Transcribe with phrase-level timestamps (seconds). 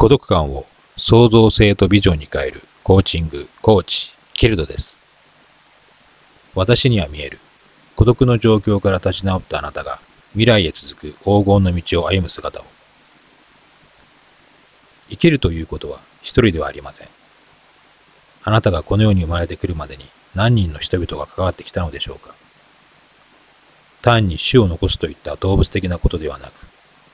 [0.00, 0.64] 孤独感を
[0.96, 4.98] 創造性とビジョンに変えるコーチング、コーチ、キルドです。
[6.54, 7.38] 私には見える。
[7.96, 10.00] 孤独の状況から立ち直ったあなたが
[10.32, 12.64] 未来へ続く黄金の道を歩む姿を。
[15.10, 17.08] 生きるということは一人ではありません。
[18.44, 22.34] あなたがこの世に生まれてくるまでに何人の人々が関わってきたのでしょうか
[24.00, 26.52] 単に種を残すといった動物的なことではなく、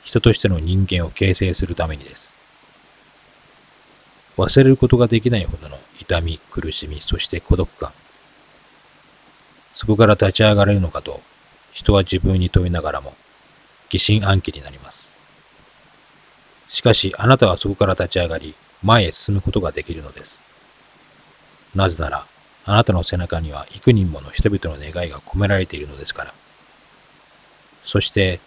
[0.04, 2.45] 人としての人間を形成するためにです。
[4.36, 7.92] 忘れることができないほどの痛み、苦しみ、そして孤独感。
[9.74, 11.20] そこから立ち上がれるのかと、
[11.72, 13.14] 人は自分に問いながらも、
[13.88, 15.14] 疑心暗鬼になります。
[16.68, 20.42] しかし、あなたはそこから立ち上がり、前へ進むことができるのです。
[21.74, 22.26] なぜなら、
[22.64, 26.34] あなたの背中には幾人もの人々の願いが込められているのですから。
[27.84, 28.40] そして、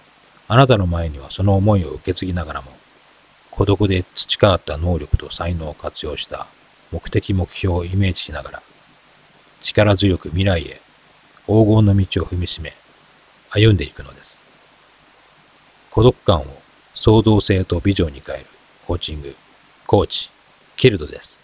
[0.47, 2.71] あなたの前にはその思いを受け継ぎながらも、
[3.59, 6.47] 孤独で培った能力と才能を活用した
[6.93, 8.63] 目的目標をイメージしながら、
[9.59, 10.79] 力強く未来へ
[11.45, 12.71] 黄金の道を踏みしめ、
[13.49, 14.41] 歩んでいくのです。
[15.91, 16.45] 孤独感を
[16.93, 18.45] 創造性とビジョンに変える
[18.87, 19.35] コーチング、
[19.85, 20.31] コーチ、
[20.77, 21.43] キルドです。